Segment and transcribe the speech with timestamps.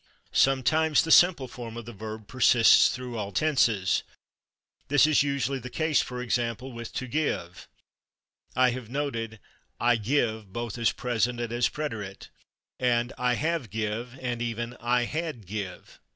[0.33, 4.01] Sometimes the simple form of the verb persists through all tenses.
[4.87, 7.67] This is usually the case, for example, with /to give/.
[8.55, 9.39] I have noted
[9.79, 12.29] "I /give/" both as present and as preterite,
[12.79, 15.99] and "I have /give/," and even "I had /give